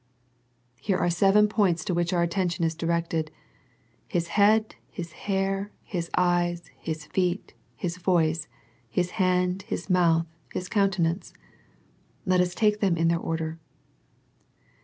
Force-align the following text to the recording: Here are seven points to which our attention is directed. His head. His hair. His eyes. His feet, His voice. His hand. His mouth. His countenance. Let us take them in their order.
Here 0.79 0.97
are 0.97 1.11
seven 1.11 1.47
points 1.47 1.85
to 1.85 1.93
which 1.93 2.11
our 2.11 2.23
attention 2.23 2.65
is 2.65 2.73
directed. 2.73 3.29
His 4.07 4.29
head. 4.29 4.73
His 4.89 5.11
hair. 5.11 5.71
His 5.83 6.09
eyes. 6.17 6.69
His 6.79 7.05
feet, 7.05 7.53
His 7.75 7.97
voice. 7.97 8.47
His 8.89 9.11
hand. 9.21 9.61
His 9.61 9.91
mouth. 9.91 10.25
His 10.53 10.69
countenance. 10.69 11.35
Let 12.25 12.41
us 12.41 12.55
take 12.55 12.79
them 12.79 12.97
in 12.97 13.09
their 13.09 13.19
order. 13.19 13.59